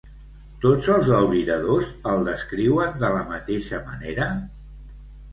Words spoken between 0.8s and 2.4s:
els albiradors el